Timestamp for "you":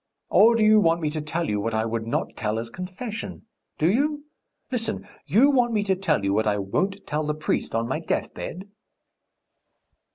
0.63-0.79, 1.47-1.59, 3.87-4.25, 5.27-5.51, 6.23-6.33